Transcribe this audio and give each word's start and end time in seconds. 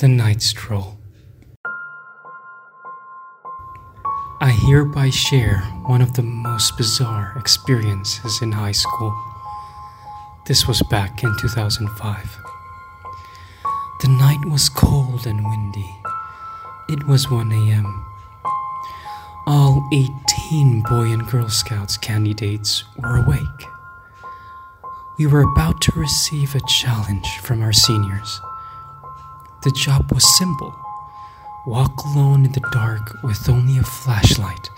The 0.00 0.08
Night 0.08 0.40
Stroll. 0.40 0.96
I 4.40 4.50
hereby 4.66 5.10
share 5.10 5.58
one 5.84 6.00
of 6.00 6.14
the 6.14 6.22
most 6.22 6.78
bizarre 6.78 7.34
experiences 7.38 8.40
in 8.40 8.50
high 8.50 8.72
school. 8.72 9.14
This 10.46 10.66
was 10.66 10.82
back 10.88 11.22
in 11.22 11.36
2005. 11.38 12.38
The 14.00 14.08
night 14.08 14.42
was 14.46 14.70
cold 14.70 15.26
and 15.26 15.44
windy. 15.44 15.94
It 16.88 17.06
was 17.06 17.30
1 17.30 17.52
a.m. 17.52 18.06
All 19.46 19.86
18 19.92 20.80
Boy 20.88 21.12
and 21.12 21.26
Girl 21.26 21.50
Scouts 21.50 21.98
candidates 21.98 22.84
were 22.96 23.18
awake. 23.22 23.68
We 25.18 25.26
were 25.26 25.42
about 25.42 25.82
to 25.82 25.92
receive 25.92 26.54
a 26.54 26.66
challenge 26.66 27.28
from 27.40 27.60
our 27.60 27.74
seniors. 27.74 28.40
The 29.62 29.70
job 29.72 30.10
was 30.12 30.38
simple 30.38 30.74
walk 31.66 31.92
alone 32.04 32.46
in 32.46 32.52
the 32.52 32.68
dark 32.72 33.22
with 33.22 33.46
only 33.48 33.76
a 33.78 33.82
flashlight 33.82 34.70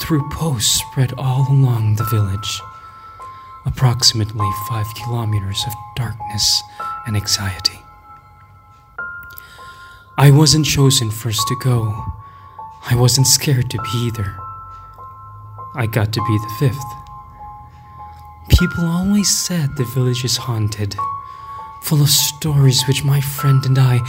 through 0.00 0.28
posts 0.30 0.80
spread 0.80 1.12
all 1.18 1.46
along 1.50 1.96
the 1.96 2.04
village. 2.04 2.60
Approximately 3.66 4.48
five 4.68 4.86
kilometers 4.94 5.62
of 5.66 5.74
darkness 5.96 6.62
and 7.06 7.16
anxiety. 7.16 7.78
I 10.16 10.30
wasn't 10.30 10.64
chosen 10.64 11.10
first 11.10 11.46
to 11.48 11.56
go. 11.56 12.04
I 12.88 12.94
wasn't 12.94 13.26
scared 13.26 13.70
to 13.70 13.78
be 13.78 13.98
either. 14.06 14.34
I 15.74 15.86
got 15.86 16.12
to 16.14 16.24
be 16.24 16.38
the 16.38 16.54
fifth. 16.58 16.84
People 18.48 18.86
always 18.86 19.28
said 19.28 19.76
the 19.76 19.84
village 19.84 20.24
is 20.24 20.38
haunted, 20.38 20.96
full 21.86 22.02
of 22.02 22.10
stories 22.10 22.82
which 22.88 23.04
my 23.04 23.20
friend 23.20 23.64
and 23.64 23.78
I 23.78 24.00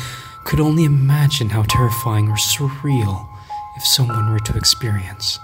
could 0.45 0.59
only 0.59 0.83
imagine 0.83 1.49
how 1.49 1.61
terrifying 1.61 2.27
or 2.27 2.35
surreal 2.35 3.29
if 3.75 3.85
someone 3.85 4.31
were 4.31 4.39
to 4.39 4.57
experience. 4.57 5.37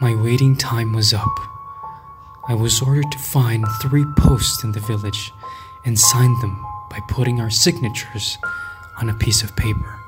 My 0.00 0.14
waiting 0.14 0.56
time 0.56 0.94
was 0.94 1.12
up. 1.12 1.38
I 2.48 2.54
was 2.54 2.80
ordered 2.80 3.12
to 3.12 3.18
find 3.18 3.66
three 3.82 4.06
posts 4.16 4.64
in 4.64 4.72
the 4.72 4.80
village 4.80 5.34
and 5.84 6.00
sign 6.00 6.40
them 6.40 6.64
by 6.88 7.00
putting 7.08 7.38
our 7.38 7.50
signatures 7.50 8.38
on 9.02 9.10
a 9.10 9.14
piece 9.14 9.42
of 9.42 9.54
paper. 9.54 9.98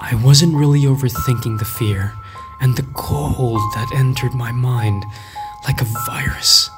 I 0.00 0.14
wasn't 0.24 0.56
really 0.56 0.84
overthinking 0.84 1.58
the 1.58 1.66
fear 1.66 2.14
and 2.62 2.74
the 2.74 2.86
cold 2.94 3.60
that 3.74 3.92
entered 3.94 4.32
my 4.32 4.50
mind 4.50 5.04
like 5.66 5.82
a 5.82 5.88
virus. 6.06 6.70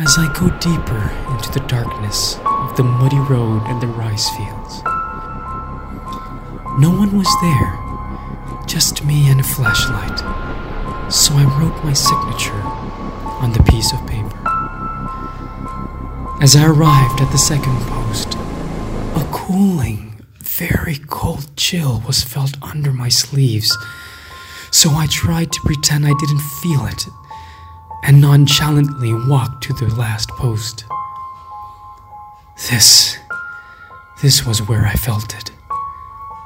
As 0.00 0.14
I 0.16 0.32
go 0.32 0.48
deeper 0.60 1.10
into 1.32 1.50
the 1.50 1.66
darkness 1.66 2.38
of 2.44 2.76
the 2.76 2.84
muddy 2.84 3.18
road 3.18 3.64
and 3.66 3.82
the 3.82 3.88
rice 3.88 4.30
fields, 4.36 4.84
no 6.78 6.94
one 6.94 7.18
was 7.18 7.26
there, 7.42 8.64
just 8.64 9.04
me 9.04 9.28
and 9.28 9.40
a 9.40 9.42
flashlight. 9.42 10.20
So 11.12 11.34
I 11.34 11.42
wrote 11.58 11.82
my 11.84 11.94
signature 11.94 12.62
on 13.42 13.52
the 13.52 13.62
piece 13.64 13.92
of 13.92 13.98
paper. 14.06 14.38
As 16.40 16.54
I 16.54 16.66
arrived 16.66 17.20
at 17.20 17.32
the 17.32 17.36
second 17.36 17.76
post, 17.80 18.34
a 19.16 19.28
cooling, 19.32 20.24
very 20.38 20.98
cold 21.08 21.56
chill 21.56 22.04
was 22.06 22.22
felt 22.22 22.56
under 22.62 22.92
my 22.92 23.08
sleeves, 23.08 23.76
so 24.70 24.90
I 24.90 25.08
tried 25.10 25.50
to 25.50 25.60
pretend 25.62 26.06
I 26.06 26.14
didn't 26.20 26.42
feel 26.62 26.86
it 26.86 27.04
and 28.08 28.22
nonchalantly 28.22 29.12
walked 29.12 29.62
to 29.62 29.74
the 29.74 29.94
last 29.94 30.30
post. 30.30 30.86
This, 32.70 33.18
this 34.22 34.46
was 34.46 34.66
where 34.66 34.86
I 34.86 34.94
felt 34.94 35.34
it. 35.36 35.50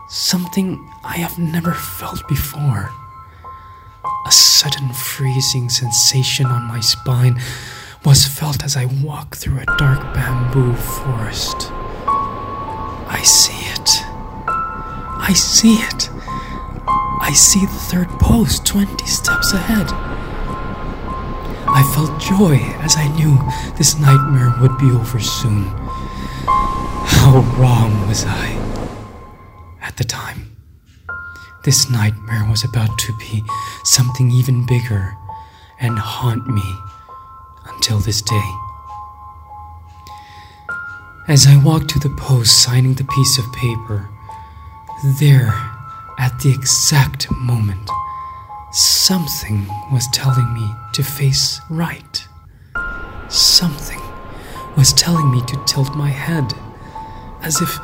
Something 0.09 0.91
I 1.05 1.19
have 1.19 1.39
never 1.39 1.73
felt 1.73 2.27
before. 2.27 2.91
A 4.27 4.33
sudden 4.33 4.93
freezing 4.93 5.69
sensation 5.69 6.47
on 6.47 6.65
my 6.65 6.81
spine 6.81 7.41
was 8.05 8.27
felt 8.27 8.65
as 8.65 8.77
I 8.77 8.87
walked 9.01 9.37
through 9.37 9.61
a 9.61 9.77
dark 9.79 10.01
bamboo 10.15 10.75
forest. 10.75 11.71
I 13.07 13.23
see 13.25 13.65
it. 13.71 13.89
I 14.49 15.33
see 15.33 15.75
it. 15.75 16.11
I 17.21 17.31
see 17.33 17.61
the 17.61 17.83
third 17.89 18.09
post 18.19 18.67
20 18.67 19.07
steps 19.07 19.53
ahead. 19.53 20.12
I 21.75 21.83
felt 21.95 22.21
joy 22.21 22.57
as 22.85 22.97
I 22.97 23.09
knew 23.17 23.39
this 23.79 23.99
nightmare 23.99 24.55
would 24.61 24.77
be 24.79 24.91
over 24.91 25.19
soon. 25.19 25.65
How 26.45 27.41
wrong 27.57 28.07
was 28.07 28.25
I 28.27 28.49
at 29.81 29.97
the 29.97 30.05
time? 30.05 30.57
This 31.65 31.89
nightmare 31.91 32.45
was 32.49 32.63
about 32.63 32.99
to 32.99 33.17
be 33.17 33.43
something 33.85 34.31
even 34.31 34.67
bigger 34.67 35.17
and 35.81 35.99
haunt 35.99 36.47
me 36.47 36.77
until 37.67 37.99
this 37.99 38.21
day. 38.21 38.51
As 41.29 41.47
I 41.47 41.57
walked 41.57 41.89
to 41.91 41.99
the 41.99 42.15
post 42.17 42.63
signing 42.63 42.95
the 42.95 43.05
piece 43.05 43.39
of 43.39 43.53
paper, 43.53 44.11
there, 45.19 45.55
at 46.19 46.39
the 46.41 46.53
exact 46.53 47.31
moment, 47.31 47.89
something 48.73 49.67
was 49.93 50.09
telling 50.09 50.53
me 50.55 50.75
to 50.95 51.03
face 51.03 51.61
right. 51.69 52.27
Something 53.29 54.01
was 54.77 54.93
telling 54.95 55.31
me 55.31 55.43
to 55.47 55.63
tilt 55.67 55.95
my 55.95 56.09
head, 56.09 56.55
as 57.43 57.61
if 57.61 57.79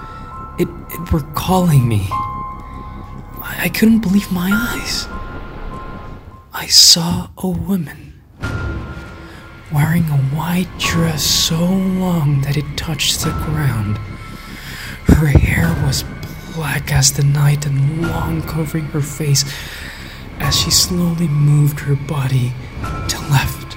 it, 0.59 0.69
it 0.91 1.13
were 1.13 1.23
calling 1.35 1.87
me. 1.87 2.07
I, 2.11 3.61
I 3.65 3.69
couldn't 3.69 4.01
believe 4.01 4.33
my 4.33 4.51
eyes. 4.51 5.07
I 6.55 6.67
saw 6.67 7.29
a 7.39 7.49
woman 7.49 8.15
wearing 9.71 10.05
a 10.05 10.17
white 10.35 10.71
dress 10.79 11.23
so 11.23 11.59
long 11.63 12.41
that 12.43 12.57
it 12.57 12.77
touched 12.77 13.21
the 13.21 13.31
ground. 13.31 13.99
Her 15.07 15.27
hair 15.27 15.69
was 15.85 16.05
black 16.55 16.91
as 16.93 17.13
the 17.13 17.23
night 17.23 17.67
and 17.67 18.03
long 18.03 18.43
covering 18.43 18.87
her 18.87 19.03
face 19.03 19.45
as 20.41 20.57
she 20.59 20.71
slowly 20.71 21.29
moved 21.29 21.81
her 21.81 21.97
body 21.97 22.53
to 23.09 23.19
left 23.31 23.77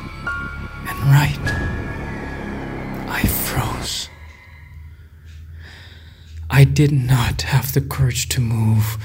and 0.87 0.99
right. 1.09 1.39
I 3.09 3.23
froze. 3.23 4.09
I 6.49 6.63
did 6.63 6.91
not 6.91 7.43
have 7.43 7.73
the 7.73 7.81
courage 7.81 8.29
to 8.29 8.41
move, 8.41 8.97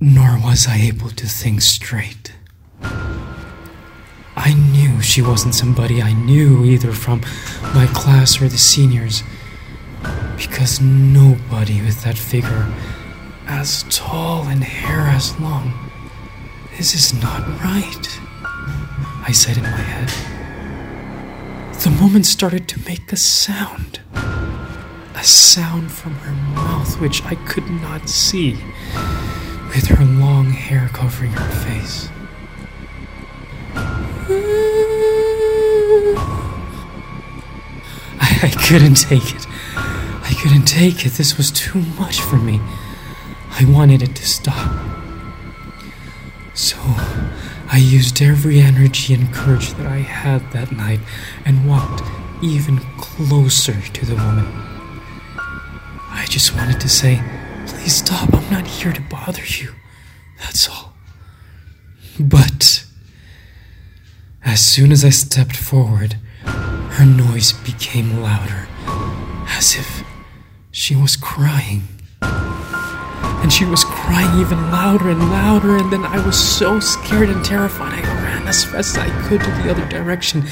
nor 0.00 0.38
was 0.38 0.66
I 0.66 0.76
able 0.76 1.10
to 1.10 1.26
think 1.26 1.60
straight. 1.62 2.32
I 4.38 4.52
knew 4.52 5.00
she 5.00 5.22
wasn't 5.22 5.54
somebody 5.54 6.02
I 6.02 6.12
knew 6.12 6.64
either 6.64 6.92
from 6.92 7.22
my 7.74 7.86
class 7.92 8.40
or 8.40 8.48
the 8.48 8.58
seniors, 8.58 9.22
because 10.36 10.80
nobody 10.80 11.80
with 11.80 12.02
that 12.04 12.18
figure, 12.18 12.70
as 13.46 13.84
tall 13.88 14.46
and 14.46 14.62
hair 14.62 15.00
as 15.08 15.38
long, 15.40 15.85
this 16.76 16.94
is 16.94 17.14
not 17.22 17.46
right, 17.62 18.20
I 19.26 19.32
said 19.32 19.56
in 19.56 19.62
my 19.62 19.68
head. 19.68 20.08
The 21.80 21.90
woman 22.02 22.22
started 22.22 22.68
to 22.68 22.80
make 22.84 23.10
a 23.12 23.16
sound. 23.16 24.00
A 24.14 25.24
sound 25.24 25.90
from 25.90 26.12
her 26.14 26.32
mouth 26.54 27.00
which 27.00 27.22
I 27.24 27.34
could 27.46 27.70
not 27.70 28.08
see, 28.08 28.52
with 29.68 29.86
her 29.86 30.04
long 30.04 30.50
hair 30.50 30.90
covering 30.92 31.32
her 31.32 31.50
face. 31.64 32.10
I, 38.20 38.50
couldn't 38.68 38.96
take 38.96 39.34
it. 39.34 39.46
I 39.76 40.36
couldn't 40.42 40.66
take 40.66 41.06
it. 41.06 41.12
This 41.12 41.38
was 41.38 41.50
too 41.50 41.80
much 41.98 42.20
for 42.20 42.36
me. 42.36 42.60
I 43.50 43.64
wanted 43.64 44.02
it 44.02 44.14
to 44.16 44.26
stop. 44.26 44.95
So 46.56 46.78
I 47.68 47.76
used 47.78 48.22
every 48.22 48.60
energy 48.60 49.12
and 49.12 49.30
courage 49.32 49.74
that 49.74 49.86
I 49.86 49.98
had 49.98 50.50
that 50.52 50.72
night 50.72 51.00
and 51.44 51.68
walked 51.68 52.02
even 52.42 52.78
closer 52.96 53.78
to 53.78 54.06
the 54.06 54.14
woman. 54.14 54.46
I 55.36 56.24
just 56.30 56.56
wanted 56.56 56.80
to 56.80 56.88
say, 56.88 57.22
please 57.66 57.96
stop. 57.96 58.32
I'm 58.32 58.50
not 58.50 58.66
here 58.66 58.90
to 58.90 59.02
bother 59.02 59.44
you. 59.44 59.74
That's 60.38 60.66
all. 60.66 60.94
But 62.18 62.86
as 64.42 64.64
soon 64.64 64.92
as 64.92 65.04
I 65.04 65.10
stepped 65.10 65.56
forward, 65.56 66.16
her 66.44 67.04
noise 67.04 67.52
became 67.52 68.22
louder, 68.22 68.66
as 69.48 69.76
if 69.76 70.02
she 70.70 70.96
was 70.96 71.16
crying. 71.16 71.82
And 73.46 73.52
she 73.52 73.64
was 73.64 73.84
crying 73.84 74.40
even 74.40 74.72
louder 74.72 75.08
and 75.08 75.20
louder, 75.30 75.76
and 75.76 75.92
then 75.92 76.04
I 76.04 76.18
was 76.26 76.36
so 76.36 76.80
scared 76.80 77.28
and 77.28 77.44
terrified 77.44 78.04
I 78.04 78.24
ran 78.24 78.48
as 78.48 78.64
fast 78.64 78.96
as 78.96 78.98
I 78.98 79.28
could 79.28 79.40
to 79.40 79.50
the 79.52 79.70
other 79.70 79.86
direction. 79.86 80.42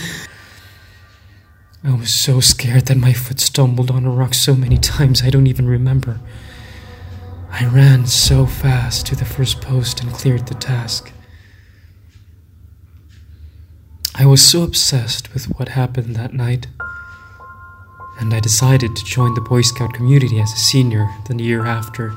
I 1.82 1.92
was 1.92 2.12
so 2.12 2.38
scared 2.38 2.86
that 2.86 2.96
my 2.96 3.12
foot 3.12 3.40
stumbled 3.40 3.90
on 3.90 4.04
a 4.04 4.10
rock 4.10 4.32
so 4.32 4.54
many 4.54 4.76
times 4.78 5.24
I 5.24 5.30
don't 5.30 5.48
even 5.48 5.66
remember. 5.66 6.20
I 7.50 7.66
ran 7.66 8.06
so 8.06 8.46
fast 8.46 9.06
to 9.06 9.16
the 9.16 9.24
first 9.24 9.60
post 9.60 10.00
and 10.00 10.12
cleared 10.12 10.46
the 10.46 10.54
task. 10.54 11.10
I 14.14 14.24
was 14.24 14.40
so 14.40 14.62
obsessed 14.62 15.34
with 15.34 15.46
what 15.58 15.70
happened 15.70 16.14
that 16.14 16.32
night, 16.32 16.68
and 18.20 18.32
I 18.32 18.38
decided 18.38 18.94
to 18.94 19.04
join 19.04 19.34
the 19.34 19.40
Boy 19.40 19.62
Scout 19.62 19.94
community 19.94 20.38
as 20.38 20.52
a 20.52 20.58
senior 20.58 21.12
the 21.26 21.42
year 21.42 21.66
after. 21.66 22.16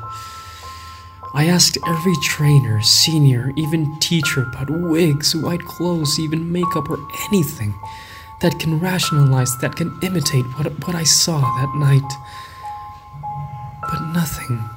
I 1.38 1.45
asked 1.45 1.78
every 1.86 2.16
trainer, 2.24 2.81
senior, 2.81 3.54
even 3.56 4.00
teacher 4.00 4.50
about 4.50 4.72
wigs, 4.72 5.36
white 5.36 5.62
clothes, 5.62 6.18
even 6.18 6.51
makeup, 6.51 6.89
or 6.89 6.98
anything 7.28 7.75
that 8.42 8.57
can 8.60 8.80
rationalize, 8.80 9.56
that 9.60 9.75
can 9.75 9.95
imitate 10.01 10.45
what, 10.57 10.66
what 10.88 10.95
I 10.95 11.04
saw 11.04 11.39
that 11.39 11.75
night. 11.75 12.12
But 13.84 14.13
nothing. 14.13 14.68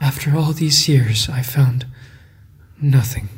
After 0.00 0.36
all 0.36 0.52
these 0.52 0.88
years, 0.88 1.28
I 1.28 1.42
found 1.42 1.86
nothing. 2.82 3.28